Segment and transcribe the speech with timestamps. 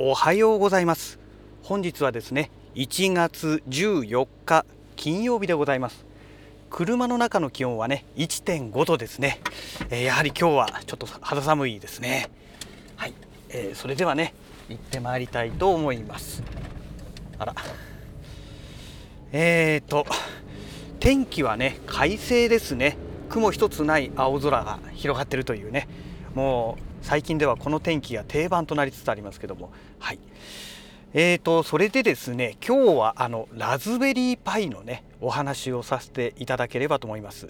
[0.00, 1.18] おはようございます。
[1.64, 4.64] 本日はですね1月14日
[4.94, 6.06] 金曜日でございます。
[6.70, 9.40] 車の中の気温はね1.5度ですね、
[9.90, 12.30] えー、やはり今日はちょっと肌寒いですね。
[12.94, 13.14] はい、
[13.48, 14.34] えー、それではね
[14.68, 16.44] 行ってまいりたいと思います。
[17.36, 17.54] あら。
[19.32, 20.06] えーと
[21.00, 22.96] 天気はね快晴ですね。
[23.30, 25.88] 雲一つない青空が広がっているというね。
[26.36, 29.72] もう最近ではこの天気が定番となりつつありますけども。
[29.98, 30.18] はい。
[31.14, 37.48] えーとそれでですね今日はあのラズベリーパイのねお話をさせていただければと思います。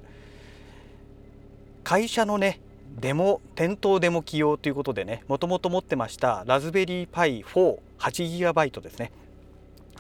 [1.83, 2.61] 会社のね
[3.01, 9.11] デモ店頭デモ起用ということでねもともと持ってましたラズベリーパイ 48GB ですね、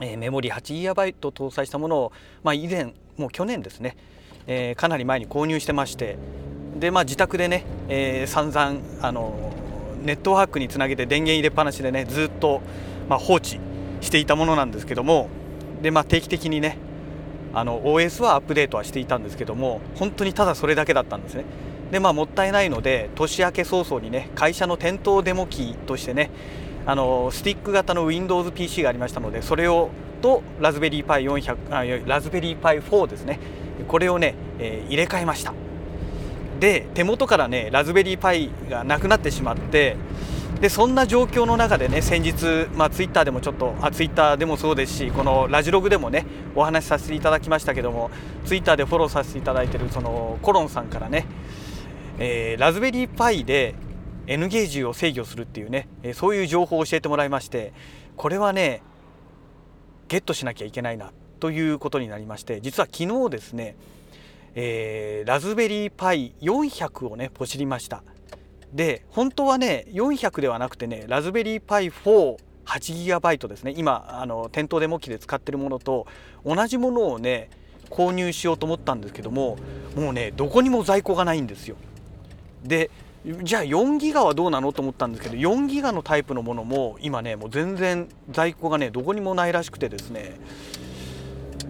[0.00, 2.12] えー、メモリ 8GB 搭載したものを、
[2.44, 3.96] まあ、以前もう去年ですね、
[4.46, 6.16] えー、かなり前に購入してまして
[6.78, 9.52] でまあ自宅でね、えー、散々あの
[10.02, 12.60] ネットワークにつなげて電源入れっぱなしでねずっと、
[13.08, 13.58] まあ、放置
[14.00, 15.28] していたものなんですけども
[15.82, 16.78] で、まあ、定期的にね
[17.54, 21.44] あの OS はアップデートはしていたんですけども本当にただそれだけだったんですね。
[21.90, 26.30] でまあもったいないので年明け早々にね会社の店頭デモ機としてね
[26.84, 29.88] あのスティック型の WindowsPC がありましたのでそれを
[30.20, 33.40] とラズベリーパイ400あラズベリーパイ4ですね。
[33.86, 35.54] これをね、えー、入れ替えました。
[36.60, 39.96] で手元からねラズベリーパイがなくなってしまって
[40.60, 48.10] でそんな状況の中でね先日、まあ、ツイッターでもちょっとあツイッターでもそうですしこのラジログでもねお話しさせていただきましたけども
[48.44, 51.26] ツイッターでフォローさせていただいてるそのコロンさんからね、
[52.18, 53.76] えー、ラズベリーパイで
[54.26, 57.72] N ゲージを制御するっていうね、え、そういう情報を教えてもらいまして
[58.16, 58.82] これはね
[60.08, 63.76] ゲットしなきゃいけないなということになりまして実は昨日ですね
[64.54, 68.02] えー、ラズベリーパイ400をねポチりました。
[68.72, 73.72] で本当はね400ではなくてねラズベリーパイ4 8GB ですね。
[73.76, 76.06] 今あの店頭デモ機で使ってるものと
[76.44, 77.48] 同じものをね
[77.88, 79.56] 購入しようと思ったんですけども
[79.96, 81.76] もうねどこにも在庫がないんですよ。
[82.62, 82.90] で
[83.42, 90.38] じゃあ4ギガはどうなのと思ったんですけど4ギガのタイプのものも今ねもう全然在庫がねどこにもないらしくてですね。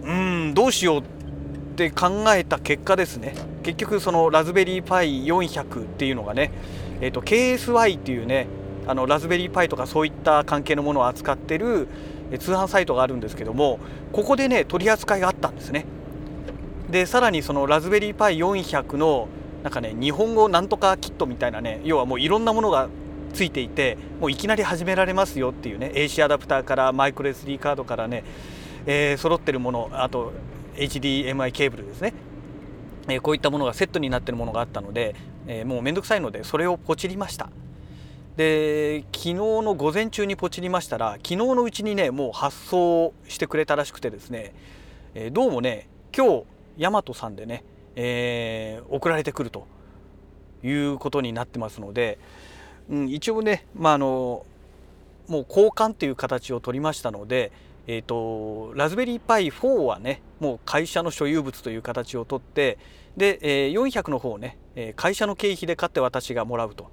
[0.03, 1.03] うんどうしよう。
[1.87, 3.33] って考えた結果ですね。
[3.63, 6.51] 結局そのラズベリーパイ400っていうのがね、
[6.99, 8.47] えーと、KSY っていうね
[8.85, 11.87] あのラズベリーパイとかそういった関係のものを扱ってる
[12.39, 13.79] 通販サイトがあるんですけども
[14.11, 15.85] ここでね取り扱いがあったんですね。
[16.89, 19.27] でさらにそのラズベリーパイ400の
[19.63, 22.89] なんかね日本語なんとかキットみたいなね要はもういろんなものが
[23.33, 28.23] ついていてもういきなり始められますよっていうね AC アダプターからマイクロ SD カードからね、
[28.87, 30.33] えー、揃ってるものあと
[30.79, 32.13] HDMI ケーブルですね、
[33.09, 35.15] え、こういったものがセットになっているものがあったので、
[35.47, 37.49] え、もうめんどくさいのでそれをポチりました。
[38.37, 44.53] で昨日の午前中にポチりましたら昨日のうちにねもう発送してくれたらしくてですね、
[45.13, 46.43] え、どうもね今日
[46.77, 49.67] ヤマトさんでね、えー、送られてくると
[50.63, 52.17] いうことになってますので、
[52.89, 54.45] うん、一応ね、まあ、あの
[55.27, 57.51] もう交換という形を取りましたので、
[57.91, 62.77] えーと、ラズベリーパイ4はねもう会社の所有物という形をとって
[63.17, 64.59] で、えー、400の方をね
[64.95, 66.91] 会社の経費で買って私がもらうと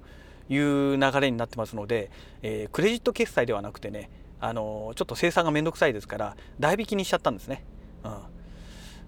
[0.49, 2.09] いう流れになってますので、
[2.41, 4.09] えー、クレジット決済ではなくてね
[4.39, 7.63] あのちょっと生産がめんどくさいですから代引きにしちゃったんですね。
[8.03, 8.17] うん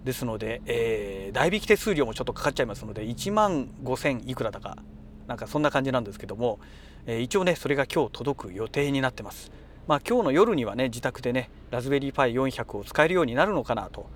[0.04, 4.78] ですので、えー、代引き手数料もちょっとかかっちゃいますので1万5000いくらだか
[5.26, 6.58] なんかそんな感じなんですけども、
[7.04, 9.50] えー、一応ねそれが今日届く予定になってます。
[9.86, 14.06] まあ、今日の夜にはね自宅でねラズベリーパイ400を使えるようになるのかなと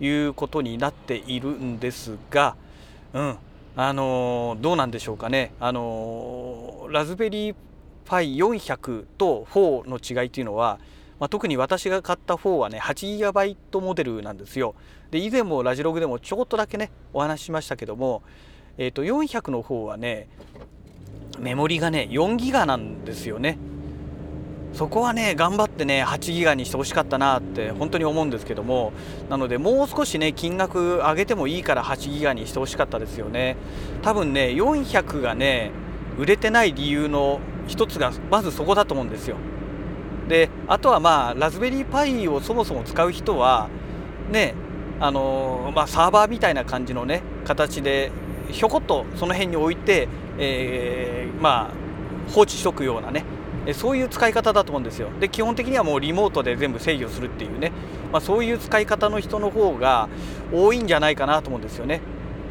[0.00, 2.56] いうことになっているんですが、
[3.12, 3.36] うん
[3.76, 7.54] あのー、どうなんでしょうかね、あのー、ラズベリー
[8.04, 10.80] パイ400と4の違いというのは、
[11.20, 14.74] まあ、特に私が買った4はね 8GB モデルなんですよ。
[15.10, 18.22] で以前もラジログでもちょっとだけねお話ししましたけども、
[18.78, 20.28] えー、と400の方はね
[21.38, 23.58] メモリがね4ギガなんですよね。
[24.72, 28.92] そこはね頑張ってね8ギガにしてほしかったなって本当に思うんですけども。
[29.28, 33.56] なのでもう少しね金額上げてもいいから8ギガにしてほしかったですよね。
[34.02, 35.70] 多分ね400がね
[36.18, 39.36] 売れてない理由の一つがまずそこだと思うんですよ。
[40.28, 43.68] であとはまあラズベリーパイをそもそも使う人は
[44.30, 44.54] ね
[45.00, 48.10] あのまあ、サーバーみたいな感じのね形で
[48.50, 53.24] ひょこっとその辺に置いて、えー、まあ放置しとくようなね
[53.74, 55.08] そういう使い方だと思うんですよ。
[55.20, 57.72] で基本的にはもうリモートで全部制御するっていうね、
[58.12, 60.08] まあ、そういう使い方の人の方が
[60.52, 62.00] 多いんじゃないかなと思うんですよね。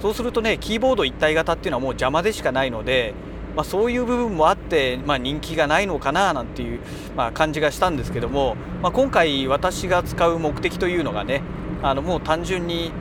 [0.01, 3.13] そうするとねキーボード一体型っていうのはもう邪魔でしかないので
[3.57, 6.79] まあ、そういう部分もあって、まあ、人気がないのかななんていう、
[7.15, 11.41] まあ、感じがしたんですけども、まあ、今回私が使う目的というのがね
[11.81, 12.91] あのもう単純に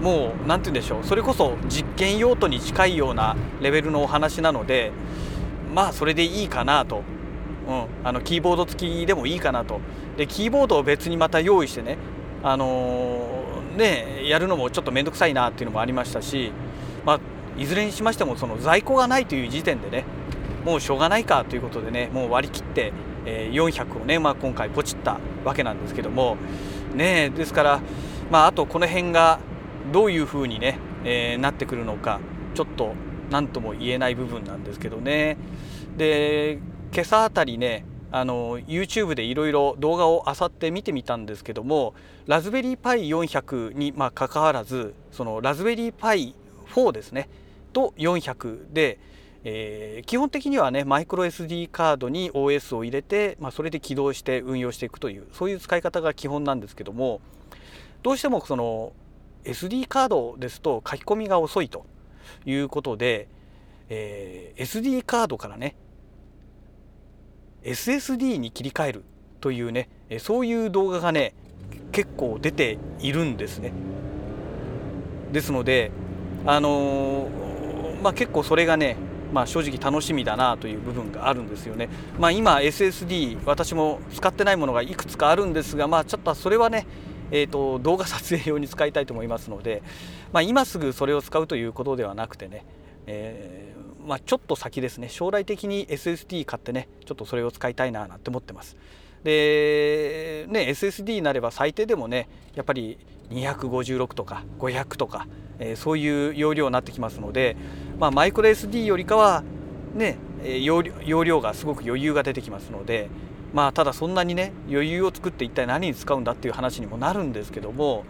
[0.00, 1.04] もう何て言うんでしょう。
[1.04, 4.90] それこそ実験用途に近いようなレベルのお話なので
[5.72, 7.02] まあそれでいいかなと、
[7.68, 9.80] うん、あのキーボード付きでもいいかなと。
[10.16, 11.96] でキーボードを別にまた用意してね
[12.42, 16.52] あのー、ねやるのもちょっと面倒くさいなっていうのもありましたし、
[17.06, 17.20] まあ、
[17.56, 20.04] いずれにしましてもその在庫がないという時点でね
[20.64, 22.92] もうしょうがないかということでねもう割り切って、
[23.26, 26.36] えー、400をね、まあ、今回ポチったわけなんですけども
[26.94, 27.80] ねですから、
[28.30, 29.40] まあ、あとこの辺が
[29.92, 32.20] どういうふうにね、えー、なってくるのか
[32.54, 32.94] ちょっと
[33.32, 35.38] 何とも言えない部分なんですけどね。
[35.96, 36.58] で
[36.92, 41.94] 今朝あたりねあの YouTube でいろいろ動画を漁って見てみたんですけども
[42.26, 46.34] ラズベリーパイ400にまあ関わらずそのラズベリーパイ
[46.74, 47.28] 4ですね。
[47.72, 48.98] と400で、
[49.44, 57.22] えー、基本的にはねマイクロ SD カードに OS を入れて、まあ、それで起動して運用していくというそういう使い方が基本なんですけども
[58.02, 58.92] どうしてもその
[59.44, 61.86] SD カードですと書き込みが遅いと。
[62.44, 63.28] いうことで、
[63.88, 65.76] えー、SD カードからね
[67.64, 69.04] SSD に切り替える
[69.40, 69.88] というね
[70.18, 71.34] そういう動画がね
[71.92, 73.72] 結構出ているんですね。
[75.32, 75.90] ですので
[76.44, 78.96] あのー、まあ、結構それがね、
[79.32, 81.88] まあ、正直楽しみだなという部分があるんですよね。
[82.18, 86.86] まあ、今 SSD 私も使ってないものがいくつかあるんですが、まあ、ちょっとそれはね
[87.32, 89.82] えーと、動画撮影用に使いたいと思いますので、
[90.32, 92.64] まあ、今すぐそれを使うということではなくてね、
[93.06, 98.76] えー、まあ、ちょっと先ですね将来的に SSD 買ってねちょっとそれを使いたいななんて思ってます。
[99.24, 102.98] でね SSD になれば最低でもねやっぱり
[103.30, 107.56] 256とか500とか、えー、そういう容量になってきますので、
[107.98, 109.44] まあ、マイクロ SD よりかは
[109.94, 110.18] ね
[110.60, 113.08] 容量がすごく余裕が出てきますので、
[113.52, 118.04] まあただそんなにね余裕を作って一体何に使うんだっていう話にもなるんですけども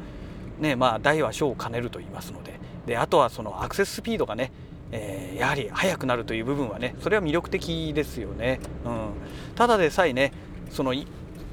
[0.61, 2.61] ねまあ大は小を兼ねると言いますので。
[2.87, 4.51] であとはそのアクセススピードがね
[4.93, 9.09] えー、やはり速くなるという部分はねそれは魅力的ですよね、うん、
[9.57, 10.33] ただでさえね
[10.71, 10.93] その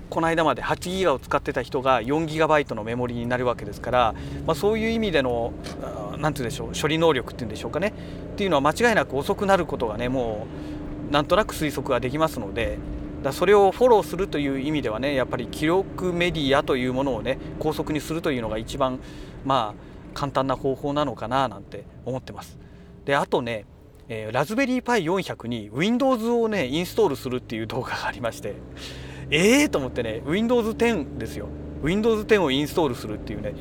[0.10, 4.16] この間まで8ギガを使ってた人が4ギガバイトのメモリになるわけですから、
[4.46, 5.54] まあ、そういう意味での
[6.18, 7.94] 何て言うんでしょう処理能力っていうんでしょうかね
[8.34, 10.48] っていうのは間違いなく遅くなることがねも
[11.10, 12.78] うなんとなく推測ができますので
[13.24, 19.00] だそれをフォローするという意味ではねやっぱり記録メディアというものをね高速にするというのが一番
[19.46, 22.58] まあ簡単な方法なのかななんて思ってます。
[23.06, 23.66] であとね、
[24.08, 28.56] えー、ラズベリーパイ400に Windows をねインストールするっていう動画がありまして
[29.31, 31.48] ええー、と思ってね Windows 10ですよ。
[31.84, 33.54] Windows 10をインストールするっていうね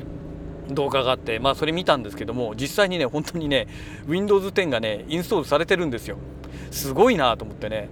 [0.69, 3.67] 動画があってまあそれ見たんですけども実際にね本当にね
[4.07, 6.17] Windows 10がねインストールされてるんですよ。
[6.71, 7.89] すごいなと思ってね。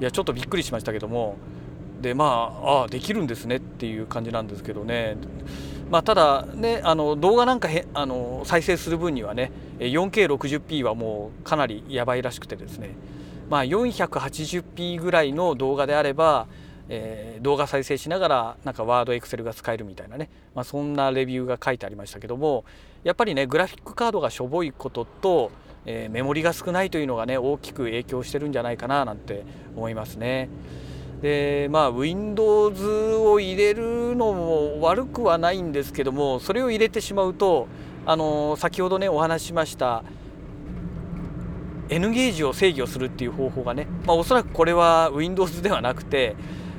[0.00, 1.36] いやちょっとびっくりしましたけども。
[2.00, 5.16] でまあああできるんですねっていう感じなんですけどね。
[5.90, 12.90] まあ、ただねあの動画なんかへあの再生する分にはね 4K60p はもうかなりやばいらしくてですね、
[13.48, 16.48] まあ、480p ぐらいの動画であれば、
[16.88, 22.64] えー、動画再生しながらなんかワードエクセルが使えるみたいなね、まあ、そんなレビューが書いてありましたけども
[23.02, 25.50] やっぱりねグラフィックカードがしょぼいことと
[25.86, 29.44] えー、メモリが少ないというのがね大きく影響してるんじゃないかななんて
[29.76, 30.48] 思いますね。
[31.22, 37.68] でまあ Windows を入れるのも悪くはないんですけどもそれを入れてしまうと
[38.04, 40.04] あの先ほどねお話ししました
[41.88, 46.36] N ゲージを制御するっていう方法がね、まあ、おそらくこれは Windows ではなくて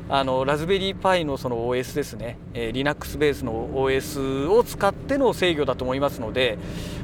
[0.09, 6.57] あのラズベリーパイのその OS ですね、えー、Linux ベースの OS を使っての制御だと思いますので、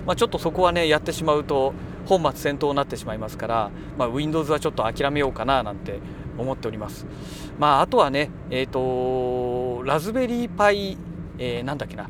[0.05, 1.73] まあ、ちょっとそこはねやってしまうと
[2.05, 5.99] 本末転倒になってしまいますから、まあ、Windows はちょっと諦めようかななんて
[6.37, 7.05] 思っております。
[7.59, 10.97] まあ、あとはね、えーと、ラズベリーパイ、
[11.37, 12.09] えー、なんだっけな。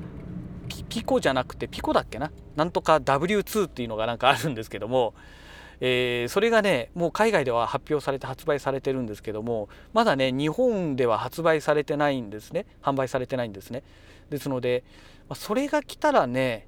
[0.90, 2.32] ピコじゃなくてピコだっけな。
[2.56, 5.14] なんとか W2 っていうのがなんかあるんですけども、
[5.80, 12.66] えー、それがねもう海外では発表されて発売されてるんですけどもまだね日本では発売されてないんですね。
[12.82, 13.84] 販売されてないんですね。
[14.30, 14.84] ですので、
[15.36, 16.68] それが来たらね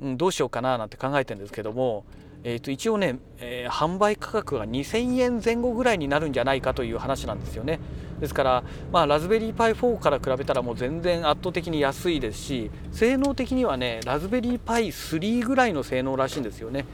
[0.00, 2.04] うん、どうしようかななんて考えてるんですけども、
[2.44, 7.80] えー、と一応ね、えー、販売価格が2000円前後ぐらいになるんじゃないかという話なんですよね。
[8.20, 16.86] ですから、まあ、ラズベリーパイ4から比べたらもう全然圧倒的に安いですし性能的にはねラズベリーパイ3ぐらいの性能らしいんですよね。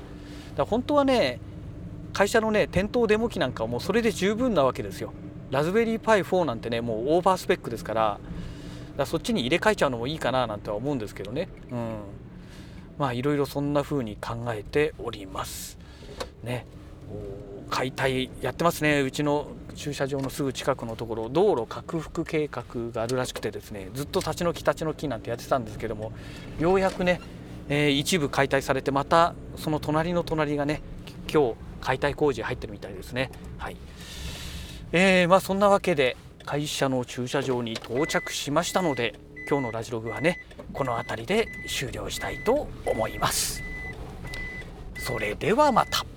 [0.53, 1.41] だから本当はね
[2.13, 5.13] 会社のね店頭デモ機なんかはもうそれで十分なわけですよ。
[5.51, 8.19] ラズベリーパイ4なんてねもうオーバースペックですから
[8.97, 11.49] だそっちに入れ替えちゃうのもいいかななんては思うんですけどね。
[11.71, 11.97] うん。
[12.99, 15.79] まあいろいろそんな風に考えております。
[16.43, 16.67] ね。
[17.71, 19.01] 解体やってますね。
[19.01, 21.29] うちの駐車場のすぐ近くのところ。
[21.29, 26.13] 道路拡幅計画があるらしくてですねずっと立ち退き立ち退きなんてやってたんですけども
[26.59, 27.21] ようやくね、
[27.69, 30.83] えー、一部解体されてまたその隣の隣がね
[31.33, 33.31] 今日解体工事入ってるみたいですね。
[33.59, 33.77] はい。
[34.93, 39.15] えー、まあそんなわけで会社の駐車場に到着しましたので
[39.49, 40.41] 今日のラジログはね
[40.73, 43.63] この辺りで終了したいと思います。
[44.99, 46.12] それではまた。